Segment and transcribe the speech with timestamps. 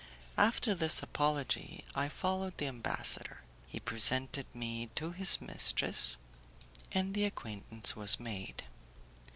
[0.39, 6.17] After this apology I followed the ambassador, he presented me to his mistress,
[6.91, 8.63] and the acquaintance was made.